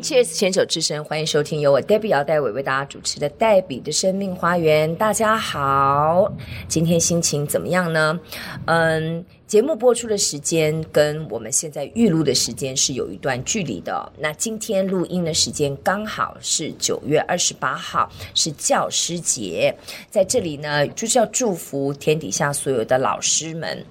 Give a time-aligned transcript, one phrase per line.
[0.00, 4.90] Cheers，牵手之声，欢迎收听由我 Debbie 姚代伟为大家主持的《黛比的生命花园》。
[4.96, 6.30] 大家好，
[6.66, 8.18] 今天心情怎么样呢？
[8.66, 14.12] 嗯，节目播出的时间跟我们现在预录的时间是有一段距离的。
[14.18, 19.74] 那今天录音的时间刚好是九月二十八号，是教师节，
[20.10, 23.84] 在这里呢，就是要祝福天底下所有的老师们。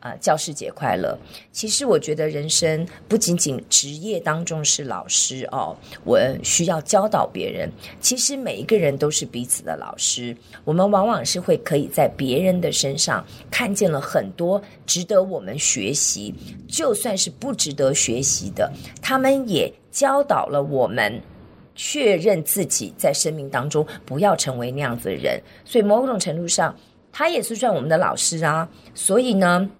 [0.00, 1.16] 啊、教师节快乐！
[1.52, 7.70] 其实我觉得人生不仅仅职业当中是老师哦，我需要教导别人。
[8.00, 16.34] 其实每一个人都是彼此的老师，我们往往是会可以在别人的身上看见了很多值得我们学习，
[16.66, 18.72] 就算是不值得学习的，
[19.02, 21.20] 他们也教导了我们
[21.74, 25.38] 确认自己在生命当中不要成为那样子的人。
[25.62, 26.74] 所以某种程度上，
[27.12, 28.66] 他也是算我们的老师啊。
[28.94, 29.70] 所以呢。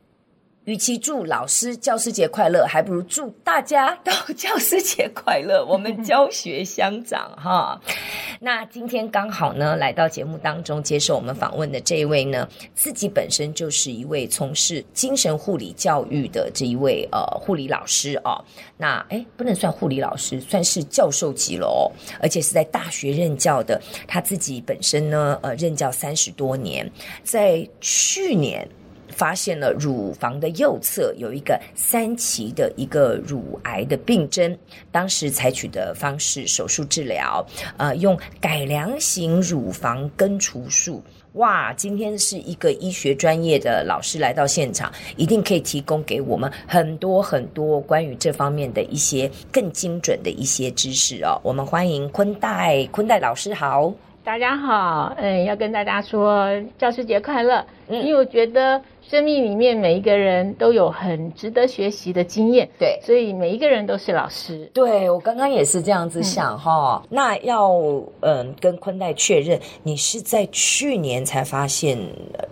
[0.67, 5.65] 与其祝老师教师节快乐，还不如祝大家都教师节快乐。
[5.65, 7.81] 我们教学相长哈。
[8.41, 18.45] 那今天刚好呢，来到节目当中接受我们访问的这一位呢，自己本身就是一位从事精神护理教育的这一位呃护理老师哦。
[18.77, 23.81] 那诶不能算护理老师，算是教授级了哦，而且是在大学任教的。
[24.07, 26.89] 他自己本身呢，呃，任教三十多年，
[27.25, 28.69] 在去年。
[29.11, 34.57] 发现了乳房的右侧有一个三期的一个乳癌的病征，
[34.91, 37.45] 当时采取的方式手术治疗，
[37.77, 41.03] 呃，用改良型乳房根除术。
[41.35, 51.41] 哇，今天是一个医学专业的老师来到现场，一定可以提供给我们很多很多关于这方面的一些更精准的一些知识哦。
[51.45, 53.95] 我们欢迎坤代，坤代老师好。
[54.23, 58.81] 大家好，嗯，要跟大家说教师节快乐，嗯，因为我觉得。
[59.03, 64.71] 生命里面每一个人都有很值得学习的经验，对，所以每一个人都是老师。
[64.73, 67.09] 对，我刚刚也是这样子想哈、嗯。
[67.11, 67.73] 那要
[68.21, 71.99] 嗯跟坤代确认，你是在去年才发现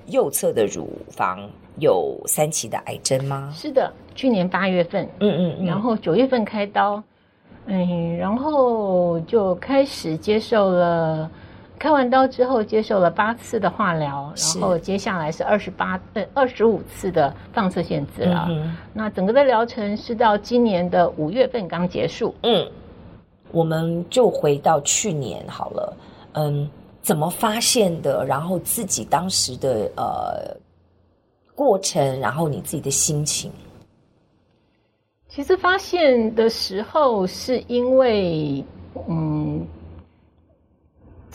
[0.07, 3.53] 右侧的乳房有三期的癌症吗？
[3.55, 7.01] 是的，去年八月份，嗯嗯，嗯，然后九月份开刀，
[7.67, 11.31] 嗯，然后就开始接受了。
[11.79, 18.47] 开完刀之后，接受了八次的化疗，然后接下来是二十八呃二十五次的放射线治疗。
[18.49, 18.77] 嗯。
[18.93, 22.35] 那整个的疗程是到今年的五月份刚结束。
[22.43, 22.67] 嗯，
[23.53, 25.97] 我们就回到去年好了。
[26.33, 26.69] 嗯，
[27.01, 28.25] 怎么发现的？
[28.25, 30.57] 然后自己当时的呃
[31.55, 33.53] 过程，然后你自己的心情。
[35.29, 38.65] 其实发现的时候是因为
[39.09, 39.38] 嗯。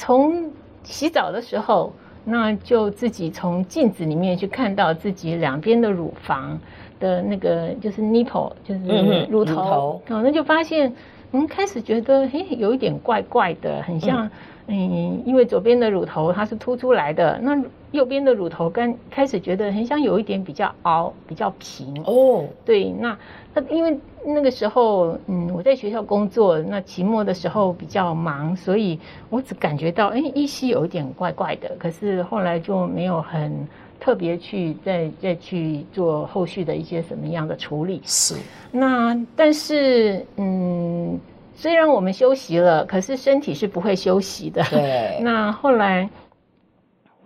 [0.03, 0.51] 从
[0.83, 1.93] 洗澡的时候，
[2.25, 6.59] 那就自己从镜子里面去看到自己两边的乳房
[6.99, 10.93] 的那个就是 nipple，就是乳头，哦、嗯，那就发现，
[11.31, 14.29] 嗯，开始觉得，嘿，有一点怪怪的，很像，
[14.67, 22.03] 嗯，嗯因为左边的乳头它是凸出来的，那右边的乳头刚开始觉得很像有一点比较凹，比较平。
[22.03, 23.17] 哦，对，那
[23.53, 23.97] 那因为。
[24.25, 31.75] 那个时候，嗯，我在学校工作，那期末的时候比较忙，所以我只感觉到，哎，依稀有一点怪怪的。
[31.77, 33.67] 可是后来就没有很
[33.99, 38.01] 特别去再再去做后续的一些什么样的处理。
[38.05, 38.35] 是。
[38.71, 41.19] 那但是，嗯，
[41.55, 44.63] 虽然我们休息了，可是身体是不会休息的。
[44.69, 45.19] 对。
[45.21, 46.09] 那后来，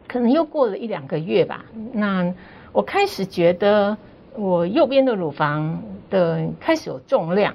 [0.07, 1.63] 可能又过了一两个月吧。
[1.93, 2.33] 那
[2.71, 3.95] 我开始觉得。
[4.39, 7.53] 我右边的乳房的开始有重量，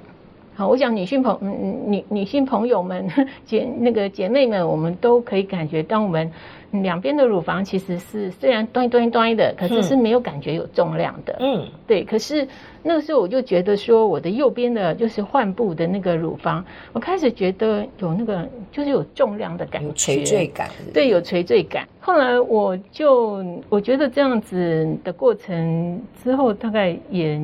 [0.55, 3.07] 好，我想女性朋嗯女女性朋友们
[3.45, 6.31] 姐那个姐妹们，我们都可以感觉到我们
[6.71, 11.35] 两边的乳房其实是虽然端端端的，可是是没有感觉有重量的。
[11.39, 12.03] 嗯，对。
[12.03, 12.47] 可是
[12.81, 20.91] 那个时候我就觉得说，我的右边的就是患部的那个乳房，我开始觉得有那个就是有重量的感觉，有垂坠感是是？
[20.91, 21.87] 对，有垂坠感。
[21.99, 27.39] 后来我就我觉得这样子的过程之后，大概也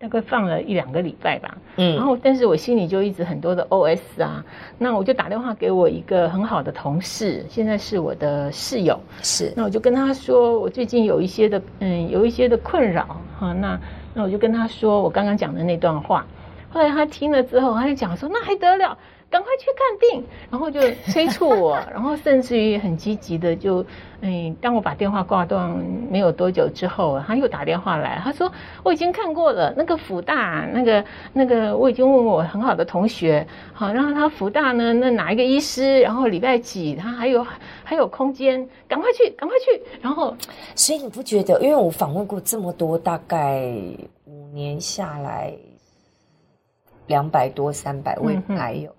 [0.00, 1.58] 大概放了一两个礼拜吧。
[1.76, 4.42] 嗯，然后但是我心里就一直很多的 OS 啊，
[4.78, 8.98] 那我就打电话给我一个很好的同事，现在是我的室友。
[9.22, 13.78] 是，那我就跟他说，我最近有一些的嗯有一些的困扰哈，那
[14.14, 16.24] 那我就跟他说我刚刚讲的那段话。
[16.72, 18.96] 后来他听了之后，他就讲说：“那还得了。”
[19.30, 20.80] 赶快去看病，然后就
[21.12, 23.84] 催促我， 然后甚至于很积极的就，
[24.22, 25.70] 嗯，当我把电话挂断
[26.10, 28.50] 没有多久之后，他又打电话来，他说
[28.82, 37.46] 我已经看过了，那个福大那个那个我已经问我很好的同学，好，然后他福大呢那哪一个医师，然后礼拜几他还有
[37.84, 40.36] 还有空间，赶快去赶快去，然后
[40.74, 41.60] 所以你不觉得？
[41.60, 43.62] 因为我访问过这么多，大概
[44.24, 45.54] 五年下来
[47.06, 48.90] 两百多三百位还有。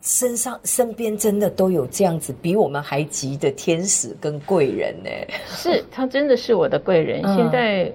[0.00, 5.10] 嗯身上身边真的都有这样子比我们还急的天使跟贵人呢？
[5.48, 7.20] 是他真的是我的贵人。
[7.22, 7.92] 嗯、现在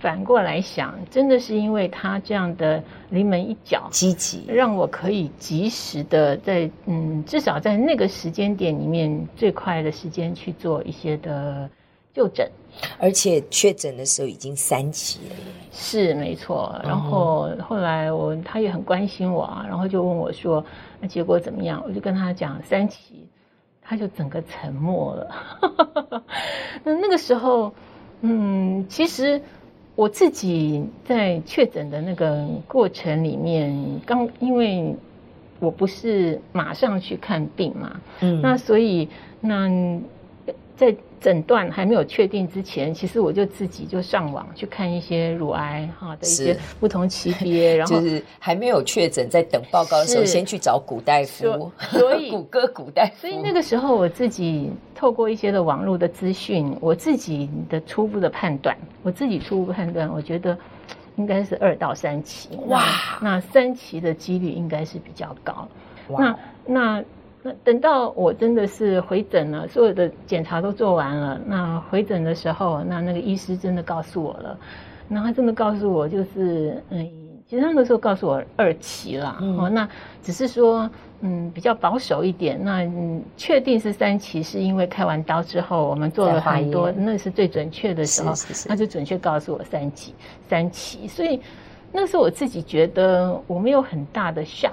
[0.00, 11.70] 反过来想，真的是因为他这样的临门一脚，积极，让我可以及时的在嗯，至少在那个时间点里面最快的时间去做一些的
[12.12, 12.50] 就诊。
[12.98, 15.36] 而且确诊的时候已经三期了，
[15.80, 16.74] 是没错。
[16.82, 20.64] 然后后来我他也很关心我啊，然后就问我说
[21.00, 23.28] ：“那结果怎么样？”我就跟他讲三期，
[23.80, 26.22] 他就整个沉默了。
[26.82, 27.72] 那那个时候，
[28.22, 29.40] 嗯，其实
[29.94, 34.96] 我自己在确诊的那个过程里面，刚因为
[35.60, 39.08] 我不是马上去看病嘛，嗯，那所以
[39.40, 39.70] 那
[40.78, 40.96] 在。
[41.20, 53.12] 诊断还没有确定之前，其实我就自己就上网去看一些乳癌哈的一些不同级别， 然后就是还没有确诊，在等报告的时候，先去找古大夫，所以 谷歌古大夫。
[53.16, 60.56] 所以那个时候我自己透过一些的网络的资讯，我自己的初步的判断，我自己初步判断，我觉得
[61.16, 62.50] 应该是二到三期。
[62.68, 62.80] 哇，
[63.20, 65.66] 那三期的几率应该是比较高。
[66.10, 67.04] 哇，那那。
[67.42, 74.58] 那等到我真的是回诊了，所有的检查都做完了，那回诊的时候，那那个医师真的告诉我了，
[75.06, 77.08] 那他真的告诉我就是，嗯，
[77.46, 79.88] 其实他那个时候告诉我二期了，嗯、哦，那
[80.20, 80.90] 只是说，
[81.20, 88.68] 嗯，比较保守一点，那嗯，确定是三期，是因为开完刀之后我们做了很多，那是最准确的时候，是是是。
[88.68, 90.12] 他就准确告诉我三期，
[90.48, 91.40] 三期，所以
[91.92, 94.72] 那时候我自己觉得我没有很大的 shock。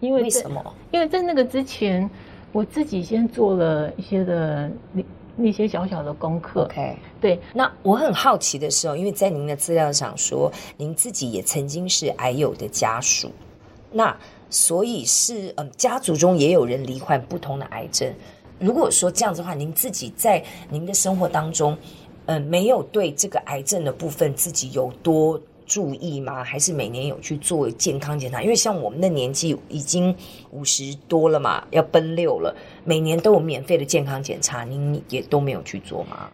[0.00, 0.74] 因为，为什么？
[0.90, 2.08] 因为在那个之前，
[2.52, 5.04] 我自己先做了一些的那
[5.36, 6.64] 那些小小的功课。
[6.64, 7.40] OK，对。
[7.54, 13.30] 那我很好奇的时候，因为在您的资料上说，您自己也曾经是癌友的家属，
[13.92, 14.16] 那
[14.48, 18.12] 所以是嗯，家族中也有人罹患不同的癌症。
[18.58, 21.76] 如果说这样子的话，您自己在您的生活当中，
[22.26, 26.42] 嗯，没有对这个癌症的部分自己有多注意吗？
[26.42, 28.42] 还是每年有去做健康检查？
[28.42, 30.12] 因为像我们的年纪已经
[30.50, 32.52] 五十多了嘛，要奔六了，
[32.84, 36.28] 每年都有免费的健康检查，您也都没有去做吗？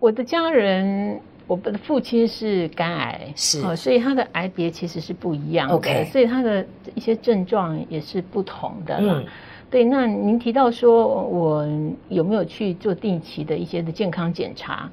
[0.00, 8.96] 我的家人，我的父亲是肝癌，是，所以他的癌别其实是不一样的，OK，所以他的一些症状也是不同的。
[8.98, 9.22] 嗯，
[9.70, 9.84] 对。
[9.84, 11.68] 那您提到说我
[12.08, 14.90] 有没有去做定期的一些的健康检查？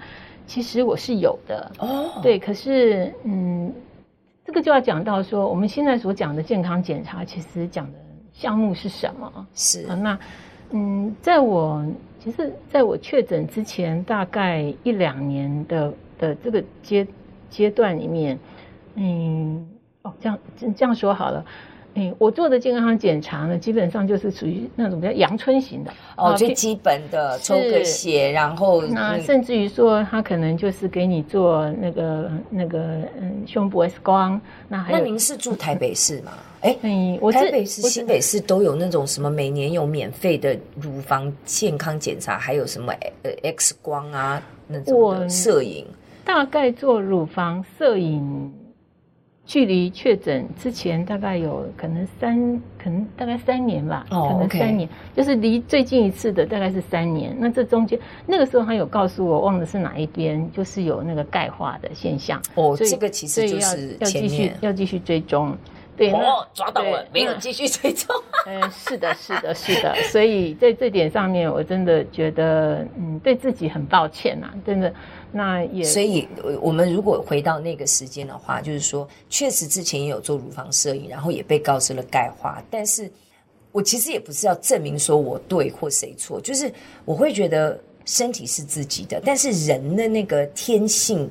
[0.53, 2.21] 其实我是有的哦，oh.
[2.21, 3.73] 对，可是嗯，
[4.45, 7.97] 这个就要讲到说，我们现在所讲的健康检查，其实讲的
[8.31, 9.47] 项目是什么？
[9.55, 10.19] 是啊，那
[10.69, 11.83] 嗯，在我
[12.19, 17.07] 其实在我确诊之前，大概一两年的的这个阶
[17.49, 18.37] 阶段里面，
[18.93, 19.67] 嗯，
[20.03, 20.37] 哦，这样
[20.75, 21.43] 这样说好了。
[21.95, 32.79] 嗯，我做的健康检查呢，基本上就是属于那种比较阳春型的哦，最基本的抽个血，然后那甚至于说他可能就是给你做那个那个
[33.21, 36.31] 嗯胸部 X 光，那还有那您是住台北市吗？
[36.61, 45.85] 哎，嗯，我台北市、新北市都有那种什么每年有免费的乳房健康检查，还有什么呃 X 光啊那种摄影，
[46.25, 48.51] 大概做乳房摄影。
[49.45, 57.35] 距离确诊之前大概有可能三，可能大概三年吧，哦、可能三年就是离最近一次的大概是三年。
[57.37, 62.41] 那这中间那个时候他有告诉我，忘了是哪一边，就是有那个钙化的现象。
[62.55, 65.55] 哦，所以这个其实就是要继续要继续追踪。
[65.95, 68.15] 对，哦，抓到了，没有继续追踪。
[68.47, 69.95] 嗯，是的，是的，是的。
[70.11, 74.93] 所以在这点上面，我真的觉得，嗯，对自己很抱歉呐、啊，真的。
[75.31, 76.27] 那也，所以
[76.61, 82.61] 我们如果回到那个时间的话，就是说，确实之前也有做乳房摄影，然后也被告知了钙化。
[82.69, 83.11] 但是
[83.71, 86.71] 我其实也不是要证明说我对或谁错，就是
[87.05, 91.29] 我会觉得身体是自己的，但是人的那个天性。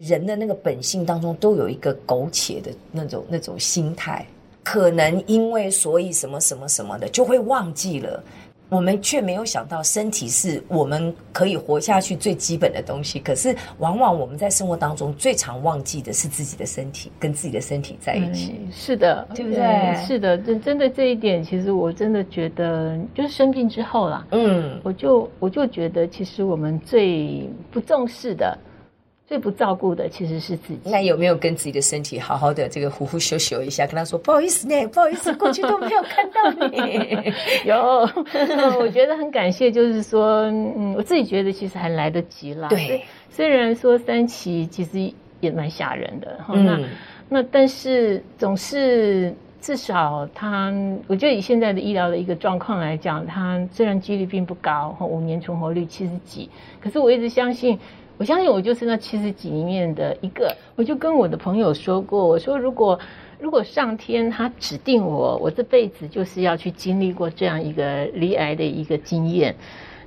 [0.00, 4.24] 人的那个本性当中都有一个苟且的那种那种心态，
[4.64, 8.24] 可能因为所以什么什么什么的就会忘记了，
[8.70, 13.18] 我们却没有想到，身体是我们可以活下去最基本的东西。
[13.20, 18.54] 可是，往往我们在生活当中最常忘记的是自己的身体，跟自己的身体在一起。
[18.58, 20.06] 嗯、是的，对不对？
[20.06, 28.56] 是的，真真的这一点，其实我真的觉得，就是生病之后啦，嗯，我就我就觉得，其实我们最不重视的。
[29.30, 30.90] 最不照顾的其实是自己。
[30.90, 37.32] 那有没有跟自己的身体好好的这个呼呼秀秀一下，跟他说不好意思呢，不好意思，过去都没有看到你。
[37.64, 37.76] 有，
[38.80, 42.66] 我觉得很感谢，就是说，嗯，我自己觉得其实还来得及啦。
[42.70, 46.80] 对，虽然说三期其实也蛮吓人的，嗯，那
[47.28, 50.74] 那但是总是至少他，
[51.06, 57.78] 我觉得以现在的医疗的一个状况来讲，他虽然几率并不高，五年存活率七十几，可是我一直相信。
[58.20, 63.00] 我相信我就是那七十几里面的一个，我就跟我的朋友说过，我说如果
[63.38, 69.56] 如果上天他指定我，我这辈子就是要去经历过这样一个离癌的一个经验，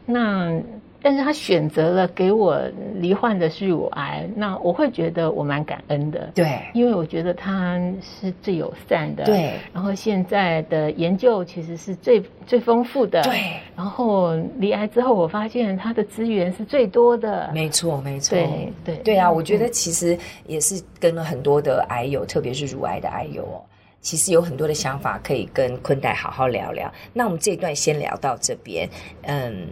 [0.05, 0.61] 那。
[1.03, 2.57] 但是他选择了给我
[2.95, 6.31] 罹患的是乳癌，那我会觉得我蛮感恩的。
[6.33, 9.25] 对，因为我觉得他是最友善的。
[9.25, 13.21] 对，然后现在的研究其实是最最丰富的。
[13.23, 17.51] 对，然后罹癌之后，我发现他的资源是最多的。
[17.53, 18.37] 没错，没错。
[18.37, 20.17] 对对对啊，我觉得其实
[20.47, 23.59] 也是跟了很多的癌友，特别是乳癌的癌友哦，
[23.99, 26.89] 其实有很多的想法可以跟坤代好好聊聊。
[27.11, 28.89] 那我们这一段先聊到这边，
[29.23, 29.67] 嗯。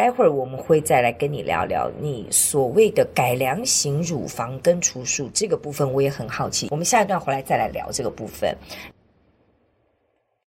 [0.00, 6.68] 待会儿我们会再来跟你聊聊你所谓的改良型乳房根除术这个部分，我也很好奇。
[6.70, 8.56] 我们下一段回来再来聊这个部分。